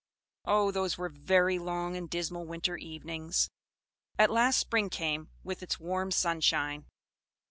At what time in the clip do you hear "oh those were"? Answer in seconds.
0.45-1.09